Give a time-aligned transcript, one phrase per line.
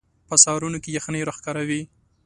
[0.27, 1.81] په سهارونو کې یخنۍ راښکاره وي